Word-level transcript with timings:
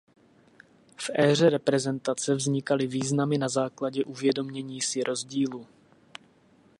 V 0.97 1.09
éře 1.15 1.49
reprezentace 1.49 2.35
vznikaly 2.35 2.87
významy 2.87 3.37
na 3.37 3.49
základě 3.49 4.03
uvědomění 4.03 4.81
si 4.81 5.03
rozdílu. 5.03 5.67